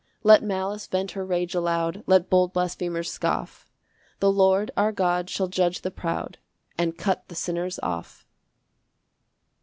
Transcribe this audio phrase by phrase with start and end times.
[0.21, 3.69] 6 Let malice vent her rage aloud, Let bold blasphemers scoff;
[4.19, 6.39] The Lord our God shall judge the proud,
[6.75, 8.25] And cut the sinners off.